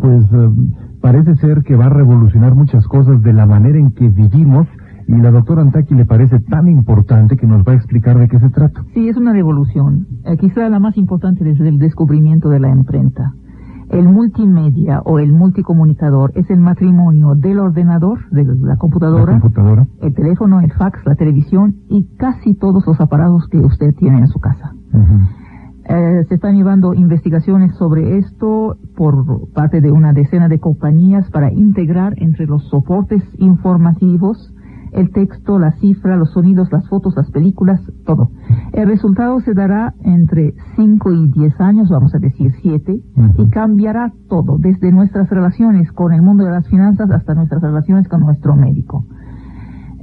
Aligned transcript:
Pues 0.00 0.24
eh, 0.32 0.50
parece 1.00 1.36
ser 1.36 1.62
que 1.62 1.76
va 1.76 1.86
a 1.86 1.90
revolucionar 1.90 2.54
muchas 2.54 2.86
cosas 2.88 3.22
de 3.22 3.32
la 3.32 3.46
manera 3.46 3.78
en 3.78 3.92
que 3.92 4.08
vivimos 4.08 4.66
y 5.06 5.12
la 5.16 5.30
doctora 5.30 5.62
Antaki 5.62 5.94
le 5.94 6.04
parece 6.04 6.40
tan 6.40 6.68
importante 6.68 7.36
que 7.36 7.46
nos 7.46 7.62
va 7.66 7.72
a 7.72 7.76
explicar 7.76 8.18
de 8.18 8.28
qué 8.28 8.38
se 8.38 8.50
trata. 8.50 8.84
Sí, 8.92 9.08
es 9.08 9.16
una 9.16 9.32
revolución. 9.32 10.06
Eh, 10.24 10.36
quizá 10.36 10.68
la 10.68 10.80
más 10.80 10.96
importante 10.96 11.44
desde 11.44 11.68
el 11.68 11.78
descubrimiento 11.78 12.50
de 12.50 12.60
la 12.60 12.68
imprenta. 12.70 13.32
El 13.90 14.06
multimedia 14.06 15.00
o 15.06 15.18
el 15.18 15.32
multicomunicador 15.32 16.32
es 16.34 16.50
el 16.50 16.60
matrimonio 16.60 17.34
del 17.36 17.58
ordenador, 17.58 18.18
de 18.30 18.44
la 18.44 18.76
computadora, 18.76 19.32
La 19.32 19.40
computadora. 19.40 19.86
el 20.02 20.12
teléfono, 20.12 20.60
el 20.60 20.70
fax, 20.72 21.06
la 21.06 21.14
televisión 21.14 21.76
y 21.88 22.04
casi 22.18 22.54
todos 22.54 22.86
los 22.86 23.00
aparatos 23.00 23.48
que 23.48 23.58
usted 23.60 23.94
tiene 23.94 24.18
en 24.18 24.26
su 24.26 24.40
casa. 24.40 24.72
Eh, 25.88 26.24
se 26.28 26.34
están 26.34 26.56
llevando 26.56 26.92
investigaciones 26.92 27.74
sobre 27.76 28.18
esto 28.18 28.76
por 28.94 29.50
parte 29.52 29.80
de 29.80 29.90
una 29.90 30.12
decena 30.12 30.48
de 30.48 30.60
compañías 30.60 31.30
para 31.30 31.50
integrar 31.50 32.12
entre 32.18 32.46
los 32.46 32.62
soportes 32.68 33.22
informativos 33.38 34.52
el 34.92 35.10
texto, 35.12 35.58
la 35.58 35.72
cifra, 35.72 36.16
los 36.16 36.30
sonidos, 36.32 36.70
las 36.72 36.88
fotos, 36.88 37.14
las 37.16 37.30
películas, 37.30 37.80
todo. 38.06 38.30
El 38.72 38.88
resultado 38.88 39.40
se 39.40 39.54
dará 39.54 39.94
entre 40.02 40.54
5 40.76 41.12
y 41.12 41.28
10 41.28 41.60
años, 41.60 41.88
vamos 41.90 42.14
a 42.14 42.18
decir 42.18 42.52
7, 42.62 43.00
Ujú. 43.16 43.42
y 43.42 43.50
cambiará 43.50 44.12
todo, 44.28 44.56
desde 44.58 44.90
nuestras 44.92 45.28
relaciones 45.28 45.92
con 45.92 46.12
el 46.12 46.22
mundo 46.22 46.44
de 46.44 46.52
las 46.52 46.66
finanzas 46.68 47.10
hasta 47.10 47.34
nuestras 47.34 47.62
relaciones 47.62 48.08
con 48.08 48.20
nuestro 48.20 48.56
médico. 48.56 49.04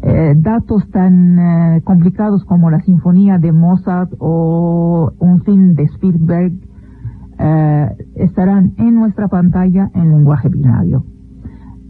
Eh, 0.07 0.35
datos 0.37 0.87
tan 0.91 1.39
eh, 1.39 1.81
complicados 1.83 2.45
como 2.45 2.69
la 2.69 2.79
sinfonía 2.81 3.39
de 3.39 3.51
Mozart 3.51 4.13
o 4.19 5.11
un 5.17 5.41
film 5.41 5.73
de 5.73 5.85
Spielberg 5.85 6.53
eh, 7.39 7.89
estarán 8.13 8.73
en 8.77 8.93
nuestra 8.93 9.29
pantalla 9.29 9.89
en 9.95 10.11
lenguaje 10.11 10.49
binario. 10.49 11.05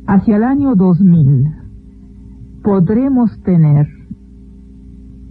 Hacia 0.08 0.38
el 0.38 0.46
año 0.46 0.76
2000 0.76 1.56
podremos 2.64 3.38
tener 3.44 3.86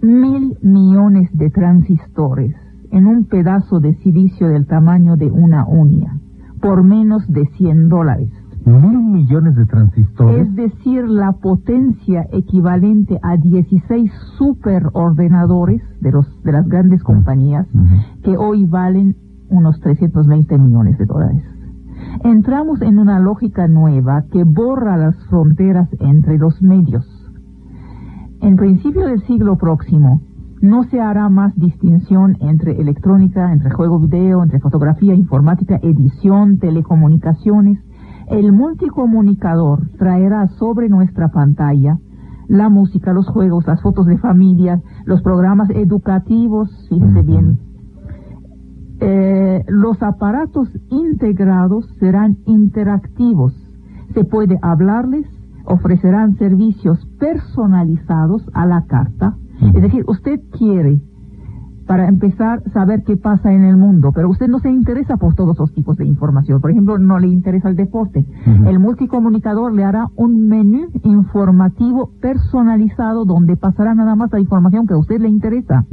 mil 0.03 0.55
millones 0.61 1.31
de 1.33 1.49
transistores 1.49 2.55
en 2.91 3.07
un 3.07 3.25
pedazo 3.25 3.79
de 3.79 3.95
silicio 3.95 4.47
del 4.47 4.67
tamaño 4.67 5.15
de 5.15 5.31
una 5.31 5.65
uña 5.67 6.19
por 6.61 6.83
menos 6.83 7.27
de 7.27 7.47
100 7.57 7.89
dólares. 7.89 8.29
Mil 8.65 8.99
millones 8.99 9.55
de 9.55 9.65
transistores. 9.65 10.47
Es 10.47 10.55
decir, 10.55 11.07
la 11.07 11.33
potencia 11.33 12.27
equivalente 12.31 13.19
a 13.21 13.37
16 13.37 14.11
superordenadores 14.37 15.81
de, 16.01 16.11
los, 16.11 16.43
de 16.43 16.51
las 16.51 16.67
grandes 16.67 17.03
compañías 17.03 17.67
que 18.23 18.35
hoy 18.37 18.65
valen 18.65 19.15
unos 19.49 19.79
320 19.81 20.57
millones 20.57 20.97
de 20.97 21.05
dólares. 21.05 21.43
Entramos 22.23 22.81
en 22.81 22.99
una 22.99 23.19
lógica 23.19 23.67
nueva 23.67 24.23
que 24.31 24.43
borra 24.43 24.97
las 24.97 25.15
fronteras 25.27 25.89
entre 25.99 26.37
los 26.37 26.61
medios. 26.61 27.05
En 28.41 28.55
principio 28.55 29.07
del 29.07 29.21
siglo 29.23 29.57
próximo, 29.57 30.21
no 30.61 30.83
se 30.83 30.99
hará 30.99 31.29
más 31.29 31.55
distinción 31.55 32.37
entre 32.39 32.79
electrónica, 32.81 33.51
entre 33.51 33.69
juego 33.71 33.99
video, 33.99 34.41
entre 34.41 34.59
fotografía, 34.59 35.13
informática, 35.13 35.79
edición, 35.81 36.57
telecomunicaciones. 36.57 37.79
El 38.27 38.51
multicomunicador 38.51 39.87
traerá 39.97 40.47
sobre 40.47 40.89
nuestra 40.89 41.29
pantalla 41.29 41.99
la 42.47 42.69
música, 42.69 43.13
los 43.13 43.27
juegos, 43.27 43.65
las 43.67 43.81
fotos 43.81 44.05
de 44.05 44.17
familia, 44.17 44.81
los 45.05 45.21
programas 45.21 45.69
educativos, 45.71 46.69
fíjese 46.89 47.21
bien. 47.21 47.59
Eh, 48.99 49.63
los 49.67 50.01
aparatos 50.01 50.69
integrados 50.89 51.87
serán 51.99 52.37
interactivos. 52.45 53.53
Se 54.13 54.23
puede 54.23 54.57
hablarles, 54.61 55.27
ofrecerán 55.65 56.37
servicios 56.37 57.05
personalizados 57.19 58.49
a 58.53 58.65
la 58.65 58.85
carta. 58.85 59.35
Es 59.73 59.81
decir, 59.81 60.03
usted 60.07 60.39
quiere, 60.57 61.01
para 61.85 62.07
empezar, 62.07 62.63
saber 62.73 63.03
qué 63.03 63.15
pasa 63.17 63.51
en 63.51 63.63
el 63.63 63.77
mundo, 63.77 64.11
pero 64.13 64.29
usted 64.29 64.47
no 64.47 64.59
se 64.59 64.69
interesa 64.69 65.17
por 65.17 65.35
todos 65.35 65.57
los 65.57 65.71
tipos 65.73 65.97
de 65.97 66.05
información. 66.05 66.61
Por 66.61 66.71
ejemplo, 66.71 66.97
no 66.97 67.19
le 67.19 67.27
interesa 67.27 67.69
el 67.69 67.75
deporte. 67.75 68.25
El 68.65 68.79
multicomunicador 68.79 69.73
le 69.73 69.83
hará 69.83 70.07
un 70.15 70.47
menú 70.47 70.87
informativo 71.03 72.11
personalizado 72.21 73.25
donde 73.25 73.55
pasará 73.55 73.93
nada 73.93 74.15
más 74.15 74.31
la 74.31 74.39
información 74.39 74.87
que 74.87 74.93
a 74.93 74.97
usted 74.97 75.19
le 75.19 75.29
interesa 75.29 75.85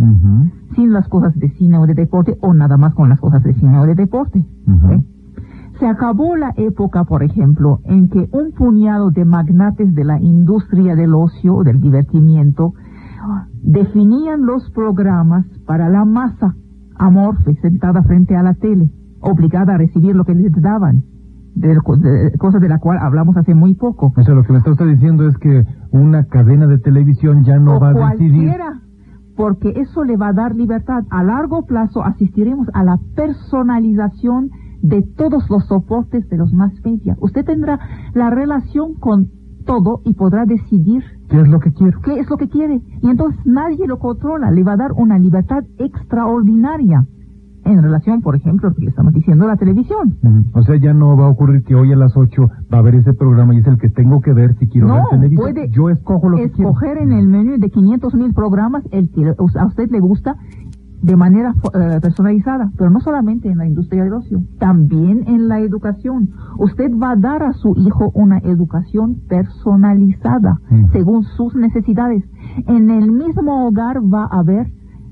sin 0.75 0.92
las 0.92 1.08
cosas 1.08 1.34
de 1.34 1.50
cine 1.50 1.78
o 1.78 1.86
de 1.86 1.94
deporte 1.94 2.36
o 2.41 2.54
nada 2.54 2.76
más 2.76 2.94
con 2.94 3.08
las 3.08 3.20
cosas 3.20 3.42
de 3.42 3.54
cine 3.54 3.78
o 3.78 3.86
de 3.86 3.94
deporte. 3.94 4.38
¿eh? 4.38 5.02
Se 5.78 5.86
acabó 5.86 6.36
la 6.36 6.52
época, 6.56 7.04
por 7.04 7.22
ejemplo, 7.22 7.81
en 7.84 8.08
que 8.08 8.28
un 8.32 8.52
puñado 8.52 9.10
de 9.10 9.25
magnates 9.25 9.94
de 9.94 10.04
la 10.04 10.20
industria 10.20 10.94
del 10.94 11.14
ocio 11.14 11.56
o 11.56 11.64
del 11.64 11.81
divertimiento 11.81 12.75
definían 13.62 14.43
los 14.47 14.71
programas 14.71 15.47
para 15.66 15.88
la 15.88 16.05
masa 16.05 16.55
amorfe 16.97 17.55
sentada 17.62 18.03
frente 18.03 18.37
a 18.37 18.43
la 18.43 18.55
tele, 18.55 18.91
obligada 19.21 19.75
a 19.75 19.78
recibir 19.78 20.15
lo 20.15 20.25
que 20.25 20.34
les 20.34 20.53
daban, 20.60 21.03
de, 21.55 21.69
de- 21.69 22.38
cosa 22.38 22.59
de 22.59 22.69
la 22.69 22.78
cual 22.78 22.99
hablamos 23.00 23.37
hace 23.37 23.55
muy 23.55 23.75
poco. 23.75 24.12
O 24.16 24.22
sea, 24.22 24.34
lo 24.34 24.43
que 24.43 24.53
me 24.53 24.59
está 24.59 24.71
usted 24.71 24.87
diciendo 24.87 25.27
es 25.28 25.37
que 25.38 25.65
una 25.91 26.25
cadena 26.25 26.66
de 26.66 26.78
televisión 26.78 27.44
ya 27.44 27.59
no 27.59 27.77
o 27.77 27.81
va 27.81 27.91
a 27.91 28.12
decidir. 28.12 28.53
porque 29.37 29.71
eso 29.77 30.05
le 30.05 30.16
va 30.16 30.28
a 30.28 30.32
dar 30.32 30.55
libertad. 30.55 31.05
A 31.11 31.22
largo 31.25 31.65
plazo 31.66 32.03
asistiremos 32.05 32.69
a 32.75 32.84
la 32.84 32.99
personalización 33.16 34.50
de 34.82 35.03
todos 35.16 35.49
los 35.49 35.65
soportes 35.66 36.28
de 36.28 36.37
los 36.37 36.53
más 36.53 36.72
media. 36.84 37.16
Usted 37.21 37.44
tendrá 37.44 37.78
la 38.15 38.31
relación 38.31 38.94
con 38.94 39.28
todo 39.65 40.00
y 40.05 40.15
podrá 40.15 40.45
decidir 40.47 41.03
¿Qué 41.28 41.41
es 41.41 41.49
lo 41.49 41.59
que 41.61 41.73
quiero? 41.73 41.99
qué 42.03 42.19
es 42.21 42.28
lo 42.28 42.37
que 42.37 42.49
quiere. 42.49 42.81
Y 43.03 43.09
entonces 43.09 43.41
nadie 43.47 43.87
lo 43.87 43.99
controla, 43.99 44.50
le 44.50 44.62
va 44.62 44.73
a 44.73 44.77
dar 44.77 44.93
una 44.93 45.19
libertad 45.19 45.65
extraordinaria 45.78 47.06
en 47.65 47.81
relación, 47.81 48.23
por 48.23 48.34
ejemplo, 48.34 48.71
lo 48.71 48.75
que 48.75 48.87
estamos 48.87 49.12
diciendo 49.12 49.47
la 49.47 49.56
televisión. 49.56 50.17
Ujú. 50.21 50.59
O 50.59 50.62
sea, 50.65 50.75
ya 50.77 50.93
no 50.93 51.17
va 51.17 51.27
a 51.27 51.28
ocurrir 51.28 51.62
que 51.62 51.77
hoy 51.77 51.93
a 51.93 51.97
las 51.97 52.17
8 52.17 52.43
va 52.73 52.78
a 52.78 52.81
haber 52.81 52.97
ese 52.97 53.12
programa 53.15 53.55
y 53.55 53.59
es 53.59 53.67
el 53.69 53.78
que 53.78 53.89
tengo 53.89 54.21
que 54.21 54.33
ver 54.33 54.56
si 54.59 54.67
quiero 54.69 54.89
No, 54.89 54.95
ver 54.95 55.05
televisión. 55.11 55.53
puede 55.53 55.71
Yo 55.71 55.89
escojo 55.89 56.29
lo 56.29 56.39
que 56.39 56.50
quiero. 56.50 56.71
escoger 56.71 56.99
en 56.99 57.12
el 57.12 57.29
menú 57.29 57.59
de 57.59 57.71
500 57.71 58.15
mil 58.15 58.34
programas 58.34 58.83
el 58.91 59.11
que 59.12 59.33
a 59.59 59.65
usted 59.67 59.89
le 59.93 60.00
gusta 60.00 60.34
de 61.02 61.16
manera 61.16 61.52
eh, 61.74 61.98
personalizada, 62.00 62.70
pero 62.78 62.90
no 62.90 63.00
solamente 63.00 63.48
en 63.50 63.58
la 63.58 63.66
industria 63.66 64.04
del 64.04 64.12
ocio, 64.14 64.42
también 64.58 65.24
en 65.26 65.48
la 65.48 65.58
educación. 65.60 66.30
Usted 66.58 66.90
va 66.96 67.10
a 67.12 67.16
dar 67.16 67.42
a 67.42 67.52
su 67.54 67.74
hijo 67.76 68.10
una 68.14 68.38
educación 68.38 69.16
personalizada 69.28 70.60
Mm. 70.70 70.92
según 70.92 71.24
sus 71.36 71.54
necesidades. 71.54 72.24
En 72.66 72.90
el 72.90 73.10
mismo 73.12 73.66
hogar 73.66 73.98
va 74.02 74.24
a 74.30 74.38
haber 74.40 74.66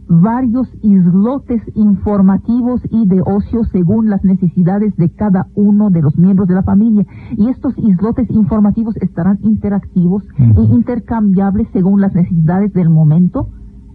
varios 0.09 0.67
islotes 0.83 1.63
informativos 1.77 2.81
y 2.91 3.07
de 3.07 3.21
ocio 3.25 3.63
según 3.71 4.11
las 4.11 4.25
necesidades 4.25 4.97
de 4.97 5.09
cada 5.11 5.47
uno 5.55 5.91
de 5.91 6.03
los 6.03 6.19
miembros 6.19 6.49
de 6.49 6.55
la 6.55 6.65
familia. 6.65 7.05
Y 7.37 7.49
estos 7.49 7.75
islotes 7.79 8.29
informativos 8.31 8.97
estarán 8.97 9.39
interactivos 9.43 10.25
Ujú. 10.39 10.63
e 10.63 10.75
intercambiables 10.75 11.69
según 11.73 12.01
las 12.01 12.13
necesidades 12.15 12.73
del 12.73 12.91
momento 12.91 13.49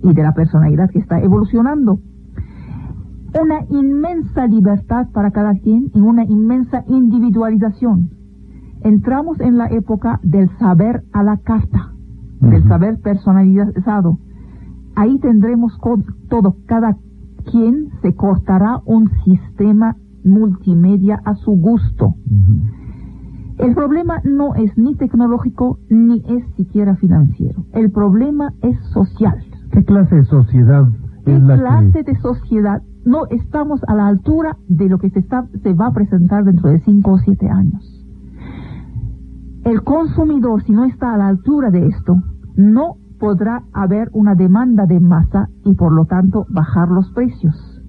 y 0.05 0.13
de 0.13 0.23
la 0.23 0.33
personalidad 0.33 0.89
que 0.91 0.99
está 0.99 1.19
evolucionando. 1.19 1.99
Una 3.41 3.65
inmensa 3.69 4.47
libertad 4.47 5.07
para 5.11 5.31
cada 5.31 5.55
quien 5.55 5.91
y 5.93 5.99
una 5.99 6.23
inmensa 6.23 6.83
individualización. 6.87 8.11
Entramos 8.81 9.39
en 9.39 9.57
la 9.57 9.67
época 9.67 10.19
del 10.23 10.49
saber 10.59 11.03
a 11.11 11.23
la 11.23 11.37
carta, 11.37 11.91
del 12.39 12.67
saber 12.67 12.99
personalizado. 13.01 14.19
Ahí 14.95 15.19
tendremos 15.19 15.77
todo, 16.29 16.55
cada 16.67 16.95
quien 17.51 17.89
se 18.01 18.13
cortará 18.13 18.81
un 18.85 19.09
sistema 19.25 19.97
multimedia 20.23 21.19
a 21.25 21.35
su 21.35 21.51
gusto. 21.51 22.13
El 23.57 23.73
problema 23.73 24.21
no 24.23 24.53
es 24.55 24.77
ni 24.77 24.95
tecnológico 24.95 25.79
ni 25.89 26.23
es 26.27 26.45
siquiera 26.55 26.95
financiero. 26.95 27.65
El 27.73 27.89
problema 27.91 28.53
es 28.61 28.77
social. 28.93 29.43
¿Qué 29.71 29.83
clase 29.83 30.15
de 30.15 30.25
sociedad 30.25 30.87
¿Qué 31.25 31.35
es 31.35 31.41
la 31.41 31.57
clase 31.57 32.03
que... 32.03 32.11
de 32.11 32.19
sociedad? 32.19 32.81
No 33.05 33.25
estamos 33.29 33.81
a 33.87 33.95
la 33.95 34.07
altura 34.07 34.57
de 34.67 34.89
lo 34.89 34.99
que 34.99 35.09
se, 35.09 35.19
está, 35.19 35.45
se 35.63 35.73
va 35.73 35.87
a 35.87 35.93
presentar 35.93 36.43
dentro 36.43 36.69
de 36.69 36.79
cinco 36.81 37.13
o 37.13 37.17
siete 37.19 37.49
años. 37.49 37.91
El 39.63 39.81
consumidor, 39.83 40.63
si 40.63 40.71
no 40.71 40.85
está 40.85 41.13
a 41.13 41.17
la 41.17 41.27
altura 41.27 41.71
de 41.71 41.87
esto, 41.87 42.21
no 42.55 42.97
podrá 43.19 43.63
haber 43.73 44.09
una 44.13 44.35
demanda 44.35 44.85
de 44.85 44.99
masa 44.99 45.49
y 45.63 45.73
por 45.73 45.91
lo 45.91 46.05
tanto 46.05 46.45
bajar 46.49 46.89
los 46.89 47.11
precios. 47.11 47.81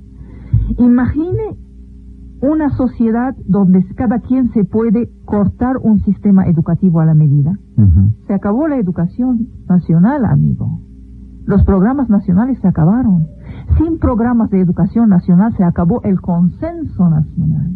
Imagine 0.78 1.56
una 2.40 2.70
sociedad 2.70 3.34
donde 3.46 3.84
cada 3.94 4.20
quien 4.20 4.52
se 4.52 4.64
puede 4.64 5.11
cortar 5.25 5.76
un 5.82 6.00
sistema 6.00 6.46
educativo 6.46 7.00
a 7.00 7.06
la 7.06 7.14
medida. 7.14 7.58
Se 8.26 8.34
acabó 8.34 8.69
la 8.69 8.76
educación 8.76 9.49
nacional, 9.69 10.25
amigo. 10.25 10.81
Los 11.47 11.65
programas 11.65 12.11
nacionales 12.11 12.59
se 12.61 12.69
acabaron. 12.69 13.29
Sin 13.79 13.99
programas 13.99 14.51
de 14.51 14.61
educación 14.61 15.09
nacional 15.09 15.55
se 15.57 15.65
acabó 15.65 16.03
el 16.03 16.21
consenso 16.21 17.09
nacional. 17.09 17.73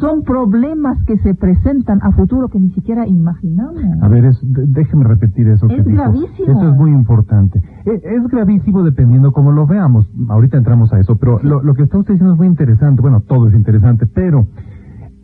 son 0.00 0.22
problemas 0.22 0.96
que 1.06 1.18
se 1.18 1.34
presentan 1.34 1.98
a 2.02 2.12
futuro 2.12 2.48
que 2.48 2.60
ni 2.60 2.70
siquiera 2.70 3.06
imaginamos. 3.06 3.82
A 4.00 4.06
ver, 4.08 4.26
es, 4.26 4.38
déjeme 4.42 5.04
repetir 5.04 5.48
eso. 5.48 5.66
Es 5.68 5.84
que 5.84 5.92
gravísimo. 5.92 6.52
Eso 6.52 6.68
es 6.68 6.76
muy 6.76 6.92
importante. 6.92 7.60
Es, 7.84 8.04
es, 8.04 8.28
gravísimo 8.28 8.84
dependiendo 8.84 9.32
cómo 9.32 9.50
lo 9.50 9.66
veamos. 9.66 10.08
Ahorita 10.28 10.56
entramos 10.56 10.92
a 10.92 11.00
eso, 11.00 11.16
pero 11.16 11.40
lo, 11.42 11.62
lo 11.64 11.74
que 11.74 11.82
está 11.82 11.98
usted 11.98 12.14
diciendo 12.14 12.34
es 12.34 12.38
muy 12.38 12.46
interesante. 12.46 13.02
Bueno, 13.02 13.22
todo 13.22 13.48
es 13.48 13.54
interesante, 13.54 14.06
pero 14.06 14.46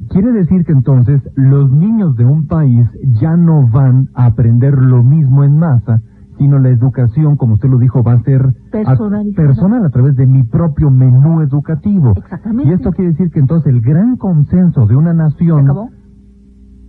quiere 0.09 0.33
decir 0.33 0.65
que 0.65 0.73
entonces 0.73 1.23
los 1.37 1.71
niños 1.71 2.17
de 2.17 2.25
un 2.25 2.47
país 2.49 2.89
ya 3.21 3.37
no 3.37 3.69
van 3.69 4.09
a 4.15 4.27
aprender 4.27 4.75
lo 4.77 5.05
mismo 5.05 5.45
en 5.45 5.57
masa, 5.57 6.03
sino 6.39 6.59
la 6.59 6.71
educación, 6.71 7.37
como 7.37 7.55
usted 7.55 7.69
lo 7.69 7.79
dijo, 7.79 8.03
va 8.03 8.15
a 8.15 8.23
ser 8.23 8.53
personal 8.71 9.85
a 9.85 9.91
través 9.91 10.17
de 10.17 10.27
mi 10.27 10.43
propio 10.43 10.91
menú 10.91 11.41
educativo. 11.41 12.13
Exactamente. 12.17 12.71
Y 12.71 12.73
esto 12.75 12.91
quiere 12.93 13.13
decir 13.13 13.31
que 13.31 13.41
entonces 13.41 13.73
el 13.73 13.81
gran 13.81 14.17
consenso 14.17 14.87
de 14.87 14.97
una 14.97 15.13
nación... 15.13 15.65
acabó? 15.65 15.91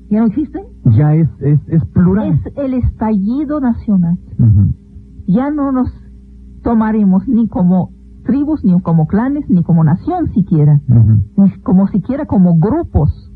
¿Ya 0.10 0.20
no 0.20 0.28
existe? 0.28 0.64
Ya 0.86 1.16
es, 1.16 1.30
es, 1.42 1.60
es 1.68 1.84
plural. 1.86 2.40
Es 2.46 2.58
el 2.58 2.76
estallido 2.76 3.60
nacional. 3.60 4.18
Ya 5.28 5.50
no 5.50 5.72
nos 5.72 5.92
tomaremos 6.64 7.28
ni 7.28 7.48
como 7.48 7.90
tribus, 8.24 8.64
ni 8.64 8.80
como 8.82 9.08
clanes, 9.08 9.50
ni 9.50 9.64
como 9.64 9.84
nación 9.84 10.32
siquiera, 10.34 10.82
ni 11.38 11.50
como 11.62 11.88
siquiera 11.88 12.26
como 12.26 12.58
grupos. 12.58 13.32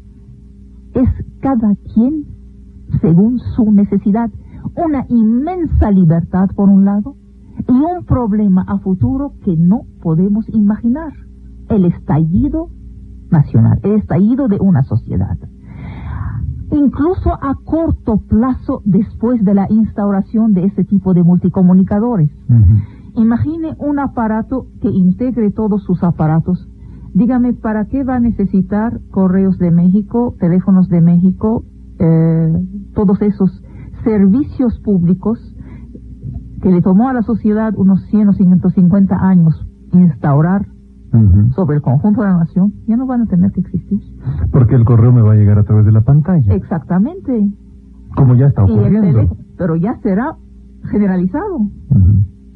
Es 0.94 1.10
cada 1.42 1.76
quien 1.94 2.26
según 3.02 3.40
su 3.56 3.72
necesidad 3.72 4.30
una 4.76 5.06
inmensa 5.10 5.92
libertad 5.92 6.50
por 6.56 6.70
un 6.70 6.86
lado 6.86 7.16
y 7.68 7.72
un 7.72 8.06
problema 8.06 8.64
a 8.68 8.80
futuro 8.80 9.34
que 9.44 9.56
no 9.56 9.82
podemos 10.02 10.48
imaginar, 10.50 11.14
el 11.70 11.86
estallido 11.86 12.70
nacional, 13.30 13.80
el 13.84 13.94
estallido 13.94 14.48
de 14.48 14.58
una 14.60 14.84
sociedad. 14.84 15.38
Incluso 16.72 17.32
a 17.34 17.56
corto 17.66 18.18
plazo 18.18 18.82
después 18.86 19.44
de 19.44 19.56
la 19.56 19.68
instauración 19.70 20.54
de 20.54 20.66
ese 20.66 20.84
tipo 20.84 21.14
de 21.14 21.24
multicomunicadores. 21.24 22.30
Imagine 23.16 23.76
un 23.80 24.00
aparato 24.00 24.68
que 24.82 24.90
integre 24.90 25.52
todos 25.52 25.84
sus 25.84 26.04
aparatos. 26.04 26.68
Dígame, 27.14 27.54
¿para 27.54 27.86
qué 27.86 28.04
va 28.04 28.16
a 28.16 28.20
necesitar 28.20 29.00
correos 29.10 29.58
de 29.58 29.72
México, 29.72 30.36
teléfonos 30.40 30.90
de 30.90 31.02
México, 31.02 31.64
eh, 31.98 32.54
todos 32.94 33.20
esos 33.24 33.64
servicios 34.04 34.80
públicos 34.80 35.40
que 36.62 36.72
le 36.72 36.82
tomó 36.82 37.10
a 37.10 37.14
la 37.14 37.22
sociedad 37.22 37.74
unos 37.76 38.02
100 38.08 38.30
o 38.30 38.34
150 38.34 39.16
años 39.16 39.66
instaurar 39.94 40.66
sobre 41.56 41.78
el 41.78 41.82
conjunto 41.82 42.22
de 42.22 42.28
la 42.28 42.38
nación, 42.38 42.74
ya 42.86 42.96
no 42.96 43.08
van 43.08 43.22
a 43.22 43.26
tener 43.26 43.52
que 43.52 43.62
existir. 43.62 44.00
Porque 44.52 44.76
el 44.76 44.86
correo 44.86 45.12
me 45.12 45.22
va 45.22 45.34
a 45.34 45.36
llegar 45.36 45.58
a 45.58 45.64
través 45.64 45.86
de 45.86 45.92
la 45.92 46.02
pantalla. 46.02 46.54
Exactamente. 46.54 47.50
Como 48.16 48.36
ya 48.36 48.48
está 48.48 48.64
ocurriendo. 48.64 49.36
pero 49.58 49.76
ya 49.76 49.98
será 50.02 50.36
generalizado. 50.92 51.60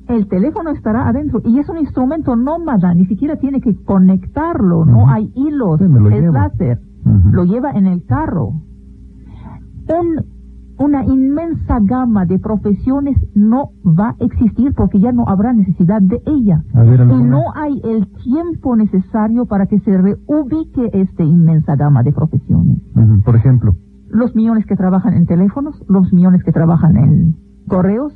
El 0.08 0.28
teléfono 0.28 0.72
estará 0.72 1.08
adentro 1.08 1.42
y 1.46 1.60
es 1.60 1.70
un 1.70 1.78
instrumento 1.78 2.36
nómada, 2.36 2.94
ni 2.94 3.06
siquiera 3.06 3.38
tiene 3.38 3.62
que 3.62 3.76
conectarlo, 3.84 4.86
no 4.86 5.10
hay 5.10 5.32
hilos, 5.34 5.82
es 5.82 5.90
láser, 6.32 6.80
lo 7.32 7.46
lleva 7.46 7.72
en 7.72 7.88
el 7.88 8.06
carro. 8.06 8.50
Un 9.88 10.33
una 10.78 11.04
inmensa 11.06 11.80
gama 11.82 12.26
de 12.26 12.40
profesiones 12.40 13.18
no 13.36 13.72
va 13.86 14.10
a 14.10 14.16
existir 14.20 14.74
porque 14.74 15.00
ya 15.00 15.12
no 15.12 15.28
habrá 15.28 15.54
necesidad 15.54 16.02
de 16.02 16.22
ella. 16.26 16.64
y 16.74 17.24
no 17.24 17.44
hay 17.56 17.80
el 17.84 18.08
tiempo 18.24 18.76
necesario 18.76 19.46
para 19.46 19.68
que 19.68 19.80
se 19.80 19.98
reubique 19.98 20.90
esta 20.94 21.24
inmensa 21.24 21.76
gama 21.76 22.04
de 22.04 22.12
profesiones. 22.12 22.80
Por 23.24 23.36
ejemplo. 23.36 23.76
Los 24.10 24.36
millones 24.36 24.66
que 24.66 24.76
trabajan 24.76 25.14
en 25.14 25.26
teléfonos, 25.26 25.84
los 25.88 26.14
millones 26.14 26.44
que 26.44 26.52
trabajan 26.52 26.98
en 26.98 27.36
correos, 27.68 28.14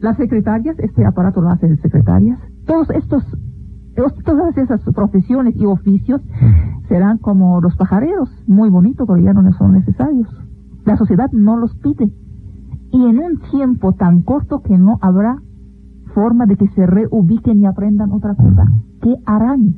las 0.00 0.16
secretarias, 0.16 0.78
este 0.78 1.04
aparato 1.04 1.40
lo 1.40 1.50
hacen 1.50 1.76
secretarias, 1.78 2.38
todos 2.66 2.90
estos 2.90 3.24
todas 4.24 4.56
esas 4.56 4.80
profesiones 4.94 5.54
y 5.56 5.66
oficios 5.66 6.22
serán 6.88 7.18
como 7.18 7.60
los 7.60 7.76
pajareros, 7.76 8.30
muy 8.46 8.70
bonitos, 8.70 9.06
pero 9.06 9.18
ya 9.18 9.32
no 9.32 9.52
son 9.52 9.72
necesarios. 9.72 10.28
La 10.84 10.96
sociedad 10.96 11.30
no 11.32 11.56
los 11.56 11.74
pide. 11.76 12.10
Y 12.92 13.04
en 13.06 13.18
un 13.18 13.38
tiempo 13.50 13.92
tan 13.92 14.22
corto 14.22 14.62
que 14.62 14.76
no 14.76 14.98
habrá 15.00 15.36
forma 16.14 16.46
de 16.46 16.56
que 16.56 16.68
se 16.68 16.86
reubiquen 16.86 17.60
y 17.60 17.66
aprendan 17.66 18.12
otra 18.12 18.34
cosa. 18.34 18.64
¿Qué 19.00 19.14
harán? 19.26 19.74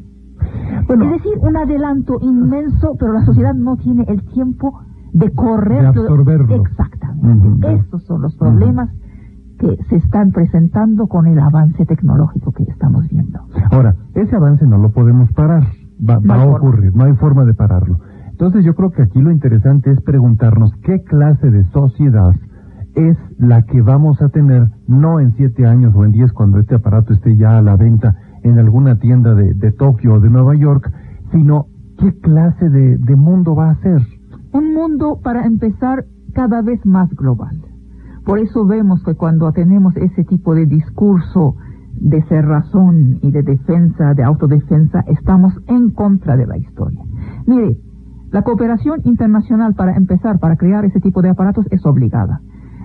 es 0.88 0.98
decir, 0.98 1.32
un 1.40 1.56
adelanto 1.56 2.18
inmenso, 2.20 2.96
pero 2.98 3.12
la 3.12 3.24
sociedad 3.24 3.54
no 3.54 3.76
tiene 3.76 4.04
el 4.08 4.22
tiempo 4.24 4.80
de 5.12 5.30
correr. 5.30 5.82
De 5.82 5.88
absorberlo. 5.88 6.54
Exactamente. 6.56 7.74
Estos 7.74 8.02
son 8.04 8.22
los 8.22 8.34
problemas 8.36 8.90
que 9.58 9.78
se 9.88 9.96
están 9.96 10.32
presentando 10.32 11.06
con 11.06 11.26
el 11.26 11.38
avance 11.38 11.84
tecnológico 11.86 12.52
que 12.52 12.64
estamos 12.64 13.08
viendo. 13.08 13.40
Ahora, 13.70 13.94
ese 14.14 14.34
avance 14.34 14.66
no 14.66 14.78
lo 14.78 14.90
podemos 14.90 15.30
parar. 15.32 15.62
Va, 16.08 16.18
va 16.18 16.42
a 16.42 16.46
ocurrir, 16.46 16.96
no 16.96 17.04
hay 17.04 17.14
forma 17.14 17.44
de 17.44 17.54
pararlo. 17.54 17.98
Entonces 18.42 18.64
yo 18.64 18.74
creo 18.74 18.90
que 18.90 19.02
aquí 19.02 19.20
lo 19.20 19.30
interesante 19.30 19.92
es 19.92 20.00
preguntarnos 20.00 20.72
qué 20.82 21.00
clase 21.04 21.48
de 21.48 21.64
sociedad 21.66 22.34
es 22.96 23.16
la 23.38 23.62
que 23.62 23.80
vamos 23.82 24.20
a 24.20 24.30
tener, 24.30 24.66
no 24.88 25.20
en 25.20 25.30
siete 25.36 25.64
años 25.64 25.94
o 25.94 26.04
en 26.04 26.10
diez 26.10 26.32
cuando 26.32 26.58
este 26.58 26.74
aparato 26.74 27.12
esté 27.12 27.36
ya 27.36 27.56
a 27.56 27.62
la 27.62 27.76
venta 27.76 28.16
en 28.42 28.58
alguna 28.58 28.98
tienda 28.98 29.36
de, 29.36 29.70
Tokio 29.70 30.14
o 30.14 30.20
de 30.20 30.28
Nueva 30.28 30.56
York, 30.56 30.92
sino 31.30 31.66
qué 32.00 32.18
clase 32.18 32.68
de, 32.68 32.98
de 32.98 33.14
mundo 33.14 33.54
va 33.54 33.70
a 33.70 33.76
ser. 33.76 34.02
Un 34.52 34.74
mundo, 34.74 35.20
para 35.22 35.46
empezar, 35.46 36.04
cada 36.34 36.62
vez 36.62 36.84
más 36.84 37.10
global. 37.10 37.62
Por 38.24 38.40
eso 38.40 38.66
vemos 38.66 39.04
que 39.04 39.14
cuando 39.14 39.52
tenemos 39.52 39.96
ese 39.96 40.24
tipo 40.24 40.56
de 40.56 40.66
discurso 40.66 41.54
de 41.92 42.20
cerrazón 42.24 43.20
y 43.22 43.30
de 43.30 43.44
defensa, 43.44 44.14
de 44.14 44.24
autodefensa, 44.24 45.04
estamos 45.06 45.54
en 45.68 45.90
contra 45.90 46.36
de 46.36 46.46
la 46.48 46.56
historia. 46.56 47.04
Mire, 47.46 47.76
la 48.32 48.40
cooperación 48.40 49.02
internacional 49.04 49.74
para 49.74 49.94
empezar, 49.94 50.38
para 50.38 50.56
crear 50.56 50.86
ese 50.86 51.00
tipo 51.00 51.20
de 51.20 51.28
aparatos 51.28 51.66
es 51.70 51.84
obligada. 51.84 52.40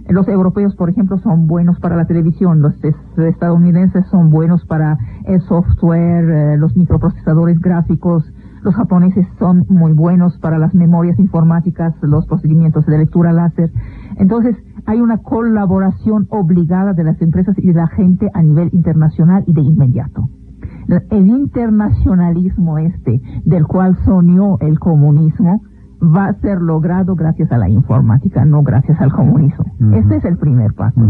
Los 0.10 0.28
europeos, 0.28 0.76
por 0.76 0.90
ejemplo, 0.90 1.20
son 1.20 1.48
buenos 1.48 1.80
para 1.80 1.96
la 1.96 2.06
televisión, 2.06 2.62
los 2.62 2.74
estadounidenses 3.18 4.06
son 4.08 4.30
buenos 4.30 4.66
para 4.66 4.98
el 5.26 5.40
software, 5.42 6.30
eh, 6.30 6.58
los 6.58 6.76
microprocesadores 6.76 7.60
gráficos, 7.62 8.26
los 8.62 8.76
japoneses 8.76 9.26
son 9.40 9.66
muy 9.70 9.94
buenos 9.94 10.38
para 10.40 10.58
las 10.58 10.74
memorias 10.74 11.18
informáticas, 11.18 11.96
los 12.02 12.28
procedimientos 12.28 12.86
de 12.86 12.98
lectura 12.98 13.32
láser. 13.32 13.72
Entonces, 14.18 14.58
hay 14.86 15.00
una 15.00 15.20
colaboración 15.20 16.28
obligada 16.30 16.92
de 16.92 17.06
las 17.06 17.22
empresas 17.22 17.58
y 17.58 17.68
de 17.68 17.74
la 17.74 17.88
gente 17.88 18.30
a 18.34 18.42
nivel 18.42 18.70
internacional 18.74 19.46
y 19.48 19.54
de 19.54 19.62
inmediato 19.62 20.28
el 21.10 21.28
internacionalismo 21.28 22.78
este, 22.78 23.22
del 23.46 23.66
cual 23.66 23.98
soñó 24.06 24.58
el 24.60 24.80
comunismo, 24.80 25.62
va 26.02 26.28
a 26.28 26.34
ser 26.42 26.62
logrado 26.62 27.16
gracias 27.16 27.52
a 27.52 27.58
la 27.58 27.70
informática, 27.70 28.46
no 28.46 28.62
gracias 28.62 29.00
al 29.02 29.12
comunismo. 29.12 29.66
Este 29.94 30.18
es 30.18 30.26
el 30.26 30.38
primer 30.38 30.74
paso. 30.74 31.02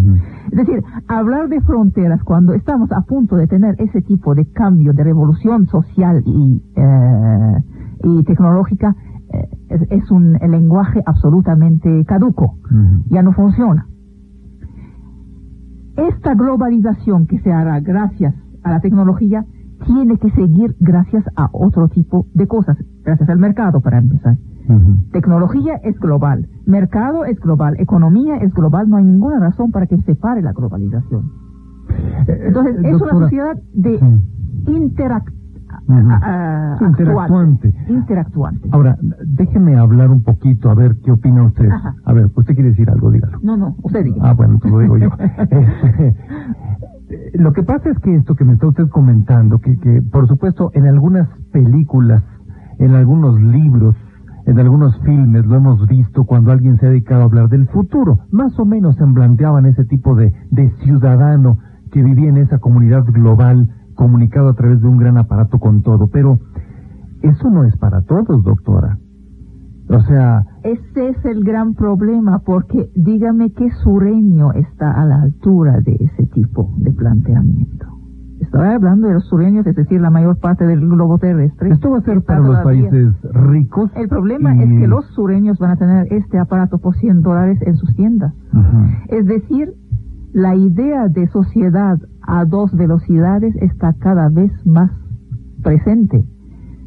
Es 0.51 0.57
decir, 0.57 0.83
hablar 1.07 1.49
de 1.49 1.61
fronteras 1.61 2.23
cuando 2.23 2.53
estamos 2.53 2.91
a 2.91 3.01
punto 3.01 3.35
de 3.35 3.47
tener 3.47 3.75
ese 3.79 4.01
tipo 4.01 4.33
de 4.33 4.45
cambio, 4.51 4.93
de 4.93 5.03
revolución 5.03 5.67
social 5.67 6.23
y, 6.25 6.63
eh, 6.75 7.63
y 8.03 8.23
tecnológica, 8.23 8.95
eh, 9.33 9.87
es, 9.89 10.09
un 10.09 10.33
lenguaje 10.33 11.01
absolutamente 11.05 12.05
caduco. 12.05 12.57
Ya 13.09 13.21
no 13.23 13.33
funciona. 13.33 13.87
Esta 15.97 16.35
globalización 16.35 17.27
que 17.27 17.39
se 17.39 17.51
hará 17.51 17.79
gracias 17.81 18.35
a 18.63 18.71
la 18.71 18.79
tecnología 18.79 19.45
tiene 19.87 20.17
que 20.17 20.29
seguir 20.31 20.75
gracias 20.79 21.23
a 21.35 21.49
otro 21.51 21.87
tipo 21.87 22.27
de 22.33 22.47
cosas, 22.47 22.77
gracias 23.03 23.29
al 23.29 23.39
mercado 23.39 23.81
para 23.81 23.97
empezar. 23.97 24.37
Tecnología 25.11 25.75
es 25.83 25.97
global, 25.99 26.49
mercado 26.65 27.23
es 27.23 27.39
global, 27.39 27.75
economía 27.79 28.35
es 28.37 28.53
global, 28.53 28.89
no 28.89 28.97
hay 28.97 29.05
ninguna 29.05 29.39
razón 29.39 29.71
para 29.71 29.87
que 29.87 29.97
se 30.01 30.15
pare 30.15 30.41
la 30.41 30.51
globalización. 30.51 31.31
Eh, 32.27 32.39
Entonces, 32.47 32.75
es 32.83 33.01
una 33.01 33.11
sociedad 33.11 33.57
de 33.73 33.99
interact 34.67 35.29
interactuante. 36.81 37.73
interactuante. 37.87 38.69
Ahora, 38.71 38.97
déjeme 39.25 39.77
hablar 39.77 40.11
un 40.11 40.21
poquito, 40.21 40.69
a 40.69 40.75
ver 40.75 40.97
qué 41.03 41.11
opina 41.11 41.43
usted. 41.43 41.69
A 42.03 42.13
ver, 42.13 42.29
usted 42.35 42.53
quiere 42.55 42.71
decir 42.71 42.89
algo, 42.89 43.09
dígalo. 43.11 43.39
No, 43.41 43.55
no, 43.55 43.75
usted 43.83 44.03
diga. 44.03 44.17
Ah, 44.21 44.33
bueno, 44.33 44.59
pues 44.59 44.73
lo 44.73 44.79
digo 44.79 44.97
yo. 44.97 45.09
Este, 47.09 47.37
lo 47.37 47.53
que 47.53 47.63
pasa 47.63 47.89
es 47.89 47.97
que 47.99 48.15
esto 48.15 48.35
que 48.35 48.45
me 48.45 48.53
está 48.53 48.67
usted 48.67 48.87
comentando, 48.89 49.59
que, 49.59 49.77
que 49.77 50.01
por 50.01 50.27
supuesto 50.27 50.71
en 50.73 50.87
algunas 50.87 51.29
películas, 51.51 52.23
en 52.79 52.93
algunos 52.95 53.39
libros, 53.41 53.95
en 54.45 54.59
algunos 54.59 54.97
filmes 55.01 55.45
lo 55.45 55.55
hemos 55.55 55.87
visto 55.87 56.25
cuando 56.25 56.51
alguien 56.51 56.77
se 56.77 56.85
ha 56.85 56.89
dedicado 56.89 57.21
a 57.21 57.25
hablar 57.25 57.49
del 57.49 57.67
futuro. 57.67 58.19
Más 58.31 58.57
o 58.59 58.65
menos 58.65 58.95
se 58.95 59.05
planteaban 59.05 59.65
ese 59.65 59.85
tipo 59.85 60.15
de, 60.15 60.33
de 60.51 60.69
ciudadano 60.83 61.57
que 61.91 62.03
vivía 62.03 62.29
en 62.29 62.37
esa 62.37 62.59
comunidad 62.59 63.03
global, 63.05 63.69
comunicado 63.95 64.49
a 64.49 64.53
través 64.53 64.81
de 64.81 64.87
un 64.87 64.97
gran 64.97 65.17
aparato 65.17 65.59
con 65.59 65.81
todo. 65.81 66.07
Pero 66.07 66.39
eso 67.21 67.49
no 67.49 67.65
es 67.65 67.75
para 67.77 68.01
todos, 68.03 68.43
doctora. 68.43 68.97
O 69.89 70.01
sea... 70.01 70.43
Ese 70.63 71.09
es 71.09 71.25
el 71.25 71.43
gran 71.43 71.73
problema, 71.73 72.39
porque 72.39 72.89
dígame 72.95 73.51
qué 73.51 73.69
sureño 73.83 74.51
está 74.53 74.91
a 74.91 75.05
la 75.05 75.21
altura 75.21 75.79
de 75.79 75.93
ese 75.93 76.27
tipo 76.27 76.73
de 76.77 76.91
planteamiento. 76.91 77.87
Estaba 78.41 78.75
hablando 78.75 79.07
de 79.07 79.15
los 79.15 79.25
sureños, 79.25 79.65
es 79.65 79.75
decir, 79.75 79.99
la 79.99 80.09
mayor 80.09 80.37
parte 80.39 80.65
del 80.65 80.81
globo 80.81 81.17
terrestre. 81.17 81.69
Esto 81.71 81.91
va 81.91 81.99
a 81.99 82.01
ser 82.01 82.21
para 82.21 82.39
los 82.39 82.59
países 82.59 83.13
ricos. 83.33 83.91
El 83.95 84.07
problema 84.07 84.55
es 84.61 84.69
que 84.69 84.87
los 84.87 85.05
sureños 85.15 85.57
van 85.57 85.71
a 85.71 85.75
tener 85.77 86.13
este 86.13 86.37
aparato 86.37 86.77
por 86.77 86.95
100 86.95 87.21
dólares 87.21 87.59
en 87.65 87.75
sus 87.77 87.95
tiendas. 87.95 88.33
Es 89.07 89.25
decir, 89.25 89.73
la 90.33 90.55
idea 90.55 91.07
de 91.07 91.27
sociedad 91.27 91.97
a 92.21 92.45
dos 92.45 92.71
velocidades 92.75 93.55
está 93.55 93.93
cada 93.93 94.29
vez 94.29 94.51
más 94.65 94.91
presente 95.63 96.25